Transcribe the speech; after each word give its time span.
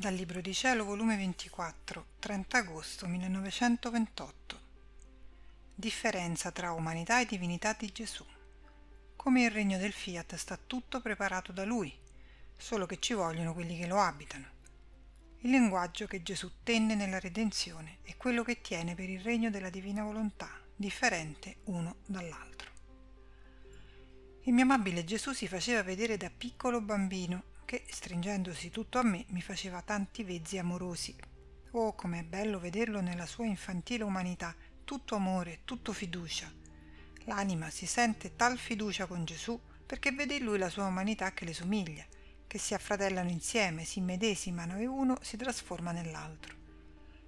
Dal 0.00 0.14
Libro 0.14 0.40
di 0.40 0.54
Cielo, 0.54 0.84
volume 0.84 1.16
24, 1.16 2.06
30 2.20 2.56
agosto 2.56 3.08
1928. 3.08 4.60
Differenza 5.74 6.52
tra 6.52 6.70
umanità 6.70 7.20
e 7.20 7.26
divinità 7.26 7.72
di 7.76 7.90
Gesù. 7.90 8.24
Come 9.16 9.42
il 9.42 9.50
regno 9.50 9.76
del 9.76 9.90
Fiat 9.90 10.36
sta 10.36 10.56
tutto 10.56 11.00
preparato 11.00 11.50
da 11.50 11.64
Lui, 11.64 11.92
solo 12.56 12.86
che 12.86 13.00
ci 13.00 13.12
vogliono 13.12 13.52
quelli 13.52 13.76
che 13.76 13.88
lo 13.88 13.98
abitano. 13.98 14.46
Il 15.38 15.50
linguaggio 15.50 16.06
che 16.06 16.22
Gesù 16.22 16.48
tenne 16.62 16.94
nella 16.94 17.18
redenzione 17.18 17.98
è 18.02 18.16
quello 18.16 18.44
che 18.44 18.60
tiene 18.60 18.94
per 18.94 19.10
il 19.10 19.18
regno 19.22 19.50
della 19.50 19.68
divina 19.68 20.04
volontà, 20.04 20.48
differente 20.76 21.56
uno 21.64 21.96
dall'altro. 22.06 22.70
Il 24.42 24.52
mio 24.52 24.62
amabile 24.62 25.02
Gesù 25.02 25.32
si 25.32 25.48
faceva 25.48 25.82
vedere 25.82 26.16
da 26.16 26.30
piccolo 26.30 26.80
bambino 26.80 27.56
che, 27.68 27.84
stringendosi 27.86 28.70
tutto 28.70 28.98
a 28.98 29.02
me, 29.02 29.26
mi 29.28 29.42
faceva 29.42 29.82
tanti 29.82 30.24
vezzi 30.24 30.56
amorosi. 30.56 31.14
Oh, 31.72 31.94
com'è 31.94 32.24
bello 32.24 32.58
vederlo 32.58 33.02
nella 33.02 33.26
sua 33.26 33.44
infantile 33.44 34.04
umanità, 34.04 34.56
tutto 34.84 35.16
amore, 35.16 35.60
tutto 35.66 35.92
fiducia. 35.92 36.50
L'anima 37.26 37.68
si 37.68 37.84
sente 37.84 38.36
tal 38.36 38.56
fiducia 38.56 39.04
con 39.04 39.26
Gesù 39.26 39.60
perché 39.84 40.12
vede 40.12 40.36
in 40.36 40.44
lui 40.44 40.56
la 40.56 40.70
sua 40.70 40.86
umanità 40.86 41.34
che 41.34 41.44
le 41.44 41.52
somiglia, 41.52 42.06
che 42.46 42.56
si 42.56 42.72
affratellano 42.72 43.28
insieme, 43.28 43.84
si 43.84 44.00
medesimano 44.00 44.78
e 44.78 44.86
uno 44.86 45.18
si 45.20 45.36
trasforma 45.36 45.92
nell'altro. 45.92 46.54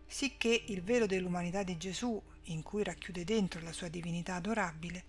Sicché 0.07 0.65
il 0.69 0.83
velo 0.83 1.05
dell'umanità 1.05 1.63
di 1.63 1.77
Gesù, 1.77 2.19
in 2.45 2.63
cui 2.63 2.83
racchiude 2.83 3.25
dentro 3.25 3.61
la 3.61 3.75
sua 3.75 3.89
divinità 3.89 4.37
adorabile, 4.37 5.05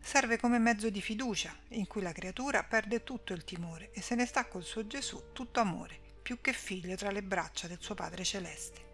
serve 0.00 0.38
come 0.38 0.58
mezzo 0.58 0.90
di 0.90 1.00
fiducia 1.00 1.54
in 1.70 1.86
cui 1.86 2.02
la 2.02 2.12
creatura 2.12 2.62
perde 2.64 3.02
tutto 3.02 3.32
il 3.32 3.44
timore 3.44 3.90
e 3.92 4.00
se 4.00 4.14
ne 4.14 4.26
sta 4.26 4.46
col 4.46 4.64
suo 4.64 4.86
Gesù 4.86 5.32
tutto 5.32 5.60
amore, 5.60 5.98
più 6.22 6.40
che 6.40 6.52
figlio 6.52 6.94
tra 6.96 7.10
le 7.10 7.22
braccia 7.22 7.66
del 7.66 7.80
suo 7.80 7.94
Padre 7.94 8.24
Celeste. 8.24 8.84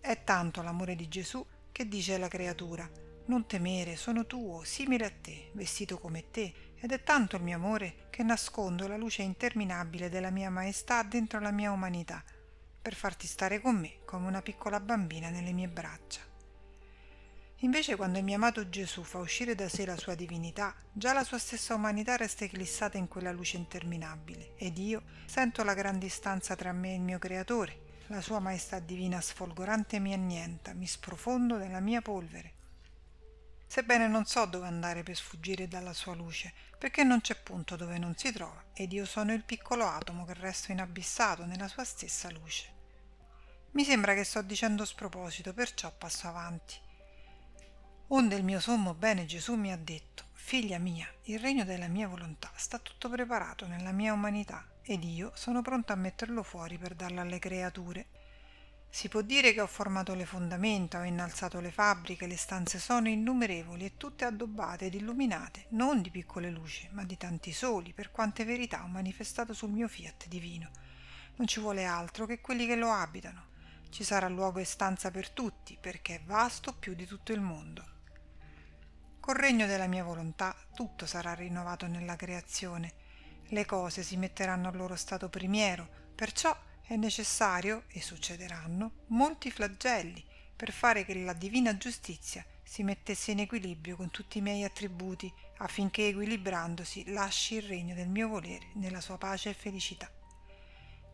È 0.00 0.22
tanto 0.24 0.62
l'amore 0.62 0.94
di 0.94 1.08
Gesù 1.08 1.44
che 1.72 1.88
dice 1.88 2.14
alla 2.14 2.28
creatura 2.28 2.88
non 3.26 3.46
temere, 3.46 3.96
sono 3.96 4.24
tuo, 4.26 4.62
simile 4.62 5.04
a 5.06 5.10
te, 5.10 5.50
vestito 5.54 5.98
come 5.98 6.30
te, 6.30 6.74
ed 6.76 6.92
è 6.92 7.02
tanto 7.02 7.36
il 7.36 7.42
mio 7.42 7.56
amore 7.56 8.06
che 8.10 8.22
nascondo 8.22 8.86
la 8.86 8.96
luce 8.96 9.22
interminabile 9.22 10.08
della 10.08 10.30
mia 10.30 10.50
maestà 10.50 11.02
dentro 11.02 11.40
la 11.40 11.50
mia 11.50 11.72
umanità, 11.72 12.22
per 12.80 12.94
farti 12.94 13.26
stare 13.26 13.60
con 13.60 13.76
me 13.76 13.98
come 14.04 14.28
una 14.28 14.42
piccola 14.42 14.78
bambina 14.78 15.28
nelle 15.28 15.52
mie 15.52 15.68
braccia. 15.68 16.25
Invece 17.60 17.96
quando 17.96 18.18
il 18.18 18.24
mio 18.24 18.36
amato 18.36 18.68
Gesù 18.68 19.02
fa 19.02 19.16
uscire 19.18 19.54
da 19.54 19.68
sé 19.68 19.86
la 19.86 19.96
sua 19.96 20.14
divinità, 20.14 20.74
già 20.92 21.14
la 21.14 21.24
sua 21.24 21.38
stessa 21.38 21.74
umanità 21.74 22.14
resta 22.16 22.44
eclissata 22.44 22.98
in 22.98 23.08
quella 23.08 23.32
luce 23.32 23.56
interminabile 23.56 24.52
ed 24.56 24.76
io 24.76 25.02
sento 25.24 25.64
la 25.64 25.72
gran 25.72 25.98
distanza 25.98 26.54
tra 26.54 26.72
me 26.72 26.90
e 26.92 26.96
il 26.96 27.00
mio 27.00 27.18
Creatore, 27.18 27.80
la 28.08 28.20
sua 28.20 28.40
maestà 28.40 28.78
divina 28.78 29.22
sfolgorante 29.22 29.98
mi 29.98 30.12
annienta, 30.12 30.74
mi 30.74 30.86
sprofondo 30.86 31.56
nella 31.56 31.80
mia 31.80 32.02
polvere. 32.02 32.52
Sebbene 33.66 34.06
non 34.06 34.26
so 34.26 34.44
dove 34.44 34.66
andare 34.66 35.02
per 35.02 35.16
sfuggire 35.16 35.66
dalla 35.66 35.94
sua 35.94 36.14
luce, 36.14 36.52
perché 36.78 37.04
non 37.04 37.22
c'è 37.22 37.34
punto 37.36 37.74
dove 37.74 37.98
non 37.98 38.14
si 38.16 38.30
trova, 38.32 38.66
ed 38.74 38.92
io 38.92 39.06
sono 39.06 39.32
il 39.32 39.44
piccolo 39.44 39.86
atomo 39.86 40.26
che 40.26 40.34
resto 40.34 40.72
inabissato 40.72 41.46
nella 41.46 41.68
sua 41.68 41.84
stessa 41.84 42.30
luce. 42.30 42.74
Mi 43.72 43.82
sembra 43.84 44.14
che 44.14 44.24
sto 44.24 44.42
dicendo 44.42 44.84
sproposito, 44.84 45.52
perciò 45.52 45.90
passo 45.90 46.28
avanti. 46.28 46.84
Onde 48.08 48.36
il 48.36 48.44
mio 48.44 48.60
sommo 48.60 48.94
bene 48.94 49.26
Gesù 49.26 49.54
mi 49.54 49.72
ha 49.72 49.76
detto, 49.76 50.26
Figlia 50.32 50.78
mia, 50.78 51.12
il 51.24 51.40
regno 51.40 51.64
della 51.64 51.88
mia 51.88 52.06
volontà 52.06 52.52
sta 52.54 52.78
tutto 52.78 53.08
preparato 53.08 53.66
nella 53.66 53.90
mia 53.90 54.12
umanità 54.12 54.64
ed 54.80 55.02
io 55.02 55.32
sono 55.34 55.60
pronto 55.60 55.92
a 55.92 55.96
metterlo 55.96 56.44
fuori 56.44 56.78
per 56.78 56.94
darlo 56.94 57.20
alle 57.20 57.40
creature. 57.40 58.06
Si 58.88 59.08
può 59.08 59.22
dire 59.22 59.52
che 59.52 59.60
ho 59.60 59.66
formato 59.66 60.14
le 60.14 60.24
fondamenta, 60.24 61.00
ho 61.00 61.02
innalzato 61.02 61.58
le 61.58 61.72
fabbriche, 61.72 62.28
le 62.28 62.36
stanze 62.36 62.78
sono 62.78 63.08
innumerevoli 63.08 63.84
e 63.84 63.96
tutte 63.96 64.24
addobbate 64.24 64.84
ed 64.84 64.94
illuminate, 64.94 65.66
non 65.70 66.00
di 66.00 66.10
piccole 66.10 66.48
luci, 66.48 66.88
ma 66.92 67.02
di 67.02 67.16
tanti 67.16 67.50
soli, 67.50 67.92
per 67.92 68.12
quante 68.12 68.44
verità 68.44 68.84
ho 68.84 68.86
manifestato 68.86 69.52
sul 69.52 69.70
mio 69.70 69.88
fiat 69.88 70.28
divino. 70.28 70.70
Non 71.38 71.48
ci 71.48 71.58
vuole 71.58 71.84
altro 71.84 72.24
che 72.24 72.40
quelli 72.40 72.68
che 72.68 72.76
lo 72.76 72.92
abitano. 72.92 73.46
Ci 73.90 74.04
sarà 74.04 74.28
luogo 74.28 74.60
e 74.60 74.64
stanza 74.64 75.10
per 75.10 75.30
tutti, 75.30 75.76
perché 75.80 76.14
è 76.14 76.22
vasto 76.24 76.72
più 76.72 76.94
di 76.94 77.04
tutto 77.04 77.32
il 77.32 77.40
mondo. 77.40 77.94
Col 79.26 79.34
regno 79.34 79.66
della 79.66 79.88
mia 79.88 80.04
volontà 80.04 80.54
tutto 80.72 81.04
sarà 81.04 81.34
rinnovato 81.34 81.88
nella 81.88 82.14
creazione. 82.14 82.92
Le 83.48 83.64
cose 83.64 84.04
si 84.04 84.16
metteranno 84.16 84.68
al 84.68 84.76
loro 84.76 84.94
stato 84.94 85.28
primiero, 85.28 85.88
perciò 86.14 86.56
è 86.86 86.94
necessario, 86.94 87.82
e 87.88 88.00
succederanno, 88.00 89.06
molti 89.08 89.50
flagelli 89.50 90.24
per 90.54 90.70
fare 90.70 91.04
che 91.04 91.24
la 91.24 91.32
divina 91.32 91.76
giustizia 91.76 92.46
si 92.62 92.84
mettesse 92.84 93.32
in 93.32 93.40
equilibrio 93.40 93.96
con 93.96 94.12
tutti 94.12 94.38
i 94.38 94.42
miei 94.42 94.62
attributi, 94.62 95.28
affinché 95.56 96.06
equilibrandosi 96.06 97.10
lasci 97.10 97.56
il 97.56 97.62
regno 97.62 97.96
del 97.96 98.08
mio 98.08 98.28
volere 98.28 98.68
nella 98.74 99.00
sua 99.00 99.18
pace 99.18 99.50
e 99.50 99.54
felicità. 99.54 100.08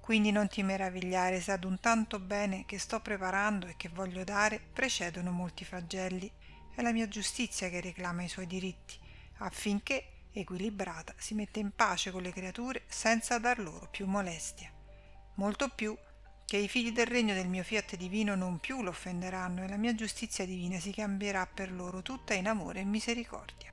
Quindi 0.02 0.32
non 0.32 0.48
ti 0.48 0.62
meravigliare 0.62 1.40
se 1.40 1.52
ad 1.52 1.64
un 1.64 1.80
tanto 1.80 2.18
bene 2.18 2.66
che 2.66 2.78
sto 2.78 3.00
preparando 3.00 3.68
e 3.68 3.74
che 3.78 3.88
voglio 3.88 4.22
dare 4.22 4.60
precedono 4.60 5.30
molti 5.30 5.64
flagelli 5.64 6.30
è 6.74 6.82
la 6.82 6.92
mia 6.92 7.08
giustizia 7.08 7.68
che 7.68 7.80
reclama 7.80 8.22
i 8.22 8.28
suoi 8.28 8.46
diritti, 8.46 8.98
affinché, 9.38 10.06
equilibrata, 10.32 11.14
si 11.18 11.34
metta 11.34 11.58
in 11.58 11.72
pace 11.74 12.10
con 12.10 12.22
le 12.22 12.32
creature 12.32 12.82
senza 12.88 13.38
dar 13.38 13.58
loro 13.58 13.88
più 13.90 14.06
molestia. 14.06 14.70
Molto 15.34 15.68
più 15.68 15.96
che 16.44 16.56
i 16.56 16.68
figli 16.68 16.92
del 16.92 17.06
regno 17.06 17.34
del 17.34 17.48
mio 17.48 17.62
fiat 17.62 17.96
divino 17.96 18.34
non 18.34 18.58
più 18.58 18.82
lo 18.82 18.90
offenderanno 18.90 19.64
e 19.64 19.68
la 19.68 19.76
mia 19.76 19.94
giustizia 19.94 20.44
divina 20.44 20.78
si 20.78 20.92
cambierà 20.92 21.46
per 21.46 21.72
loro 21.72 22.02
tutta 22.02 22.34
in 22.34 22.46
amore 22.46 22.80
e 22.80 22.84
misericordia. 22.84 23.72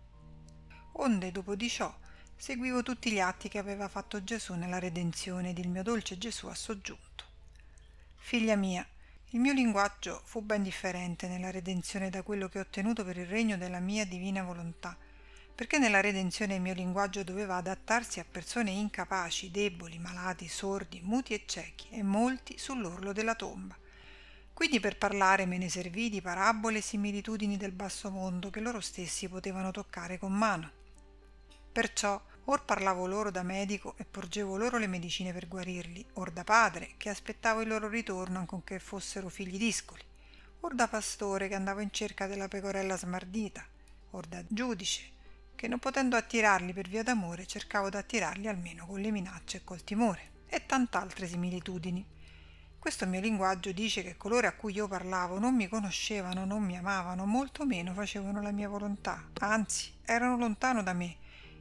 Onde 0.94 1.32
dopo 1.32 1.56
di 1.56 1.70
ciò 1.70 1.94
seguivo 2.36 2.82
tutti 2.82 3.12
gli 3.12 3.20
atti 3.20 3.50
che 3.50 3.58
aveva 3.58 3.90
fatto 3.90 4.24
Gesù 4.24 4.54
nella 4.54 4.80
redenzione 4.80 5.50
ed 5.50 5.58
il 5.58 5.68
mio 5.68 5.84
dolce 5.84 6.18
Gesù 6.18 6.48
ha 6.48 6.56
soggiunto. 6.56 7.26
Figlia 8.16 8.56
mia, 8.56 8.88
il 9.34 9.40
mio 9.40 9.54
linguaggio 9.54 10.22
fu 10.26 10.42
ben 10.42 10.64
differente 10.64 11.28
nella 11.28 11.52
redenzione 11.52 12.10
da 12.10 12.24
quello 12.24 12.50
che 12.50 12.58
ho 12.58 12.62
ottenuto 12.64 13.04
per 13.04 13.16
il 13.16 13.28
regno 13.28 13.58
della 13.58 13.80
mia 13.80 14.04
divina 14.04 14.42
volontà, 14.42 14.98
perché 15.54 15.78
nella 15.78 16.02
redenzione 16.02 16.56
il 16.56 16.62
mio 16.62 16.74
linguaggio 16.74 17.24
doveva 17.24 17.58
adattarsi 17.58 18.20
a 18.20 18.26
persone 18.26 18.72
incapaci, 18.72 19.52
deboli, 19.52 20.00
malati, 20.00 20.48
sordi, 20.48 21.02
muti 21.04 21.36
e 21.36 21.44
ciechi, 21.46 21.90
e 21.92 22.02
molti 22.02 22.58
sull'orlo 22.58 23.14
della 23.14 23.36
tomba. 23.36 23.78
Quindi 24.52 24.80
per 24.80 24.98
parlare 24.98 25.46
me 25.46 25.60
ne 25.60 25.70
servì 25.70 26.10
di 26.10 26.22
parabole 26.22 26.80
e 26.80 26.82
similitudini 26.82 27.56
del 27.56 27.72
basso 27.72 28.10
mondo 28.10 28.50
che 28.50 28.62
loro 28.62 28.80
stessi 28.80 29.30
potevano 29.30 29.70
toccare 29.70 30.18
con 30.18 30.34
mano. 30.34 30.72
Perciò 31.72 32.20
Or 32.52 32.66
parlavo 32.66 33.06
loro 33.06 33.30
da 33.30 33.44
medico 33.44 33.94
e 33.98 34.06
porgevo 34.06 34.58
loro 34.58 34.80
le 34.80 34.88
medicine 34.88 35.32
per 35.32 35.48
guarirli, 35.48 36.04
or 36.14 36.32
da 36.32 36.44
padre 36.44 36.96
che 36.98 37.10
aspettavo 37.10 37.62
il 37.62 37.68
loro 37.68 37.88
ritorno 37.88 38.40
ancorché 38.40 38.80
fossero 38.80 39.30
figli 39.30 39.56
discoli, 39.56 40.02
or 40.62 40.74
da 40.74 40.88
pastore 40.88 41.48
che 41.48 41.54
andavo 41.54 41.80
in 41.80 41.92
cerca 41.92 42.26
della 42.26 42.48
pecorella 42.48 42.98
smardita, 42.98 43.64
or 44.12 44.26
da 44.26 44.44
giudice 44.48 45.18
che 45.54 45.68
non 45.68 45.78
potendo 45.78 46.16
attirarli 46.16 46.74
per 46.74 46.88
via 46.88 47.04
d'amore 47.04 47.46
cercavo 47.46 47.88
d'attirarli 47.90 48.48
almeno 48.48 48.88
con 48.88 49.00
le 49.00 49.12
minacce 49.12 49.58
e 49.58 49.64
col 49.64 49.84
timore, 49.84 50.32
e 50.48 50.66
tant'altre 50.66 51.28
similitudini. 51.28 52.04
Questo 52.80 53.06
mio 53.06 53.20
linguaggio 53.20 53.72
dice 53.72 54.02
che 54.02 54.18
coloro 54.18 54.48
a 54.48 54.54
cui 54.54 54.74
io 54.74 54.88
parlavo 54.88 55.38
non 55.38 55.54
mi 55.54 55.68
conoscevano, 55.68 56.46
non 56.46 56.64
mi 56.64 56.76
amavano, 56.76 57.28
molto 57.28 57.64
meno 57.68 57.94
facevano 57.94 58.42
la 58.42 58.52
mia 58.52 58.70
volontà, 58.70 59.30
anzi 59.42 59.94
erano 60.04 60.36
lontano 60.36 60.82
da 60.82 60.94
me, 60.94 61.18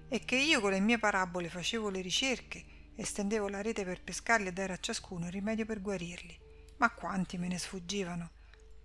e 0.08 0.24
che 0.24 0.36
io 0.36 0.60
con 0.60 0.70
le 0.70 0.80
mie 0.80 0.98
parabole 0.98 1.48
facevo 1.48 1.90
le 1.90 2.00
ricerche 2.00 2.64
e 2.94 3.04
stendevo 3.04 3.48
la 3.48 3.62
rete 3.62 3.84
per 3.84 4.02
pescarli 4.02 4.48
e 4.48 4.52
dare 4.52 4.72
a 4.72 4.78
ciascuno 4.78 5.26
il 5.26 5.32
rimedio 5.32 5.64
per 5.64 5.80
guarirli. 5.80 6.38
Ma 6.78 6.90
quanti 6.90 7.38
me 7.38 7.48
ne 7.48 7.58
sfuggivano? 7.58 8.30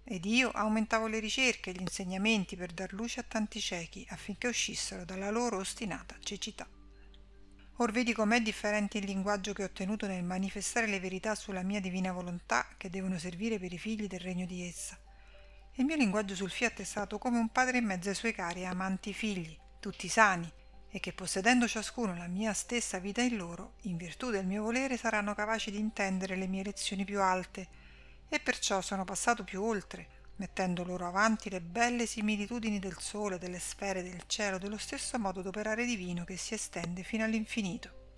Ed 0.03 0.25
io 0.25 0.51
aumentavo 0.51 1.07
le 1.07 1.19
ricerche 1.19 1.69
e 1.69 1.73
gli 1.73 1.81
insegnamenti 1.81 2.55
per 2.55 2.73
dar 2.73 2.91
luce 2.93 3.21
a 3.21 3.23
tanti 3.23 3.59
ciechi 3.59 4.05
affinché 4.09 4.47
uscissero 4.47 5.05
dalla 5.05 5.29
loro 5.29 5.57
ostinata 5.57 6.17
cecità. 6.19 6.67
Or 7.77 7.91
vedi 7.91 8.13
com'è 8.13 8.41
differente 8.41 8.99
il 8.99 9.05
linguaggio 9.05 9.53
che 9.53 9.63
ho 9.63 9.65
ottenuto 9.65 10.05
nel 10.05 10.23
manifestare 10.23 10.85
le 10.85 10.99
verità 10.99 11.33
sulla 11.33 11.63
mia 11.63 11.79
divina 11.79 12.11
volontà 12.11 12.67
che 12.77 12.89
devono 12.89 13.17
servire 13.17 13.57
per 13.57 13.73
i 13.73 13.79
figli 13.79 14.07
del 14.07 14.19
regno 14.19 14.45
di 14.45 14.67
essa. 14.67 14.99
Il 15.77 15.85
mio 15.85 15.95
linguaggio 15.95 16.35
sul 16.35 16.51
fiat 16.51 16.81
è 16.81 16.83
stato 16.83 17.17
come 17.17 17.39
un 17.39 17.49
padre 17.49 17.79
in 17.79 17.85
mezzo 17.85 18.09
ai 18.09 18.15
suoi 18.15 18.33
cari 18.33 18.61
e 18.61 18.65
amanti 18.65 19.11
figli, 19.11 19.57
tutti 19.79 20.07
sani, 20.07 20.51
e 20.95 20.99
che 20.99 21.11
possedendo 21.11 21.67
ciascuno 21.67 22.15
la 22.15 22.27
mia 22.27 22.53
stessa 22.53 22.99
vita 22.99 23.23
in 23.23 23.35
loro, 23.35 23.73
in 23.81 23.97
virtù 23.97 24.29
del 24.29 24.45
mio 24.45 24.61
volere 24.61 24.95
saranno 24.95 25.33
capaci 25.33 25.71
di 25.71 25.79
intendere 25.79 26.35
le 26.35 26.45
mie 26.45 26.61
lezioni 26.61 27.03
più 27.03 27.19
alte, 27.19 27.67
e 28.29 28.39
perciò 28.39 28.79
sono 28.79 29.03
passato 29.03 29.43
più 29.43 29.63
oltre, 29.63 30.07
mettendo 30.35 30.83
loro 30.83 31.07
avanti 31.07 31.49
le 31.49 31.61
belle 31.61 32.05
similitudini 32.05 32.77
del 32.77 32.95
sole, 32.99 33.39
delle 33.39 33.57
sfere, 33.57 34.03
del 34.03 34.25
cielo, 34.27 34.59
dello 34.59 34.77
stesso 34.77 35.17
modo 35.17 35.41
d'operare 35.41 35.83
divino 35.85 36.25
che 36.25 36.37
si 36.37 36.53
estende 36.53 37.01
fino 37.01 37.23
all'infinito. 37.23 38.11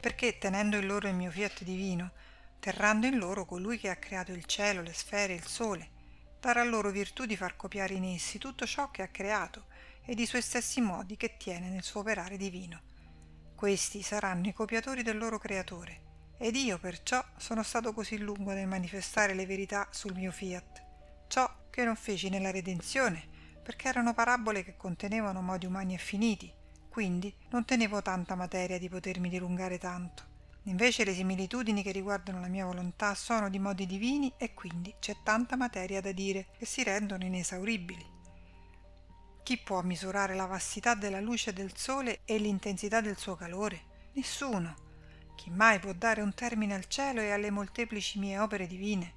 Perché, 0.00 0.38
tenendo 0.38 0.76
in 0.76 0.86
loro 0.86 1.08
il 1.08 1.16
mio 1.16 1.32
fiat 1.32 1.64
divino, 1.64 2.12
terrando 2.60 3.08
in 3.08 3.18
loro 3.18 3.44
colui 3.44 3.76
che 3.76 3.90
ha 3.90 3.96
creato 3.96 4.30
il 4.30 4.44
cielo, 4.44 4.82
le 4.82 4.92
sfere 4.92 5.34
il 5.34 5.44
sole, 5.44 5.90
darà 6.38 6.62
loro 6.62 6.92
virtù 6.92 7.26
di 7.26 7.36
far 7.36 7.56
copiare 7.56 7.94
in 7.94 8.04
essi 8.04 8.38
tutto 8.38 8.66
ciò 8.66 8.92
che 8.92 9.02
ha 9.02 9.08
creato 9.08 9.66
e 10.10 10.16
di 10.16 10.26
suoi 10.26 10.42
stessi 10.42 10.80
modi 10.80 11.16
che 11.16 11.36
tiene 11.36 11.68
nel 11.68 11.84
suo 11.84 12.00
operare 12.00 12.36
divino. 12.36 12.80
Questi 13.54 14.02
saranno 14.02 14.48
i 14.48 14.52
copiatori 14.52 15.04
del 15.04 15.16
loro 15.16 15.38
creatore, 15.38 16.34
ed 16.36 16.56
io 16.56 16.80
perciò 16.80 17.24
sono 17.36 17.62
stato 17.62 17.92
così 17.92 18.18
lungo 18.18 18.50
nel 18.50 18.66
manifestare 18.66 19.34
le 19.34 19.46
verità 19.46 19.86
sul 19.92 20.14
mio 20.14 20.32
fiat, 20.32 20.84
ciò 21.28 21.48
che 21.70 21.84
non 21.84 21.94
feci 21.94 22.28
nella 22.28 22.50
redenzione, 22.50 23.22
perché 23.62 23.86
erano 23.86 24.12
parabole 24.12 24.64
che 24.64 24.76
contenevano 24.76 25.42
modi 25.42 25.66
umani 25.66 25.94
e 25.94 25.98
finiti, 25.98 26.52
quindi 26.88 27.32
non 27.50 27.64
tenevo 27.64 28.02
tanta 28.02 28.34
materia 28.34 28.80
di 28.80 28.88
potermi 28.88 29.28
dilungare 29.28 29.78
tanto. 29.78 30.24
Invece 30.64 31.04
le 31.04 31.14
similitudini 31.14 31.84
che 31.84 31.92
riguardano 31.92 32.40
la 32.40 32.48
mia 32.48 32.66
volontà 32.66 33.14
sono 33.14 33.48
di 33.48 33.60
modi 33.60 33.86
divini 33.86 34.32
e 34.36 34.54
quindi 34.54 34.92
c'è 34.98 35.18
tanta 35.22 35.54
materia 35.54 36.00
da 36.00 36.10
dire 36.10 36.48
che 36.58 36.66
si 36.66 36.82
rendono 36.82 37.24
inesauribili. 37.24 38.18
Chi 39.42 39.58
può 39.58 39.82
misurare 39.82 40.34
la 40.34 40.46
vastità 40.46 40.94
della 40.94 41.20
luce 41.20 41.52
del 41.52 41.76
sole 41.76 42.20
e 42.24 42.38
l'intensità 42.38 43.00
del 43.00 43.16
suo 43.16 43.34
calore? 43.34 43.82
Nessuno. 44.12 44.88
Chi 45.34 45.50
mai 45.50 45.80
può 45.80 45.92
dare 45.92 46.20
un 46.20 46.34
termine 46.34 46.74
al 46.74 46.86
cielo 46.86 47.20
e 47.20 47.30
alle 47.30 47.50
molteplici 47.50 48.18
mie 48.18 48.38
opere 48.38 48.66
divine? 48.66 49.14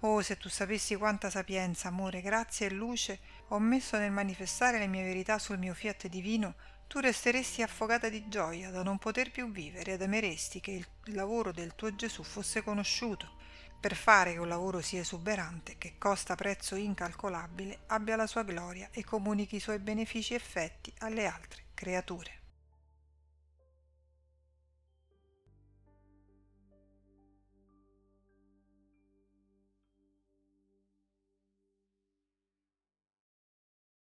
Oh, 0.00 0.20
se 0.20 0.36
tu 0.36 0.50
sapessi 0.50 0.96
quanta 0.96 1.30
sapienza, 1.30 1.88
amore, 1.88 2.20
grazia 2.20 2.66
e 2.66 2.70
luce 2.70 3.18
ho 3.48 3.58
messo 3.58 3.96
nel 3.96 4.12
manifestare 4.12 4.78
le 4.78 4.86
mie 4.86 5.02
verità 5.02 5.38
sul 5.38 5.58
mio 5.58 5.72
fiat 5.72 6.08
divino, 6.08 6.54
tu 6.86 7.00
resteresti 7.00 7.62
affogata 7.62 8.10
di 8.10 8.28
gioia 8.28 8.70
da 8.70 8.82
non 8.82 8.98
poter 8.98 9.30
più 9.30 9.50
vivere 9.50 9.94
ed 9.94 10.02
ameresti 10.02 10.60
che 10.60 10.72
il 10.72 11.14
lavoro 11.14 11.52
del 11.52 11.74
tuo 11.74 11.94
Gesù 11.94 12.22
fosse 12.22 12.62
conosciuto, 12.62 13.32
per 13.78 13.94
fare 13.94 14.32
che 14.32 14.38
un 14.38 14.48
lavoro 14.48 14.80
sia 14.80 15.00
esuberante, 15.00 15.76
che 15.78 15.94
costa 15.98 16.34
prezzo 16.34 16.74
incalcolabile, 16.74 17.80
abbia 17.86 18.16
la 18.16 18.26
sua 18.26 18.42
gloria 18.42 18.88
e 18.90 19.04
comunichi 19.04 19.56
i 19.56 19.60
suoi 19.60 19.78
benefici 19.78 20.34
effetti 20.34 20.92
alle 20.98 21.26
altre 21.26 21.64
creature. 21.74 22.43